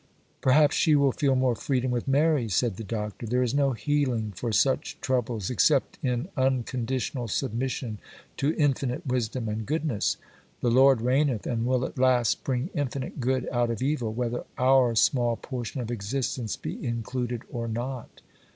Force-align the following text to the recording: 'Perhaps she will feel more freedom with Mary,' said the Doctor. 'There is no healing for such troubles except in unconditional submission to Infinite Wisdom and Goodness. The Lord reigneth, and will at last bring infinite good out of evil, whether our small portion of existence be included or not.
'Perhaps 0.41 0.75
she 0.75 0.95
will 0.95 1.11
feel 1.11 1.35
more 1.35 1.53
freedom 1.53 1.91
with 1.91 2.07
Mary,' 2.07 2.49
said 2.49 2.77
the 2.77 2.83
Doctor. 2.83 3.27
'There 3.27 3.43
is 3.43 3.53
no 3.53 3.73
healing 3.73 4.31
for 4.35 4.51
such 4.51 4.99
troubles 4.99 5.51
except 5.51 5.99
in 6.01 6.27
unconditional 6.35 7.27
submission 7.27 7.99
to 8.35 8.55
Infinite 8.55 9.05
Wisdom 9.05 9.47
and 9.47 9.67
Goodness. 9.67 10.17
The 10.61 10.71
Lord 10.71 11.01
reigneth, 11.01 11.45
and 11.45 11.67
will 11.67 11.85
at 11.85 11.99
last 11.99 12.43
bring 12.43 12.71
infinite 12.73 13.19
good 13.19 13.47
out 13.51 13.69
of 13.69 13.83
evil, 13.83 14.11
whether 14.11 14.43
our 14.57 14.95
small 14.95 15.35
portion 15.35 15.81
of 15.81 15.91
existence 15.91 16.55
be 16.57 16.83
included 16.83 17.43
or 17.51 17.67
not. 17.67 18.21